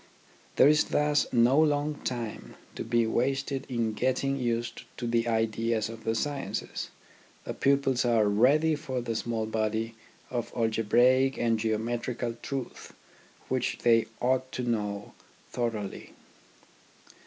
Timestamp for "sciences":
6.15-6.89